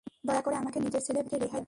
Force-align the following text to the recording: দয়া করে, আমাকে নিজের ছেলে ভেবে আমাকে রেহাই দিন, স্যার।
দয়া 0.27 0.41
করে, 0.45 0.55
আমাকে 0.61 0.77
নিজের 0.85 1.01
ছেলে 1.07 1.19
ভেবে 1.19 1.27
আমাকে 1.27 1.37
রেহাই 1.37 1.39
দিন, 1.49 1.49
স্যার। 1.51 1.59